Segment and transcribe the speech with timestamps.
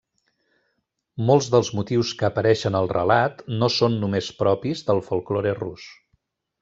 [1.27, 5.87] Molts dels motius que apareixen al relat no són només propis del folklore Rus.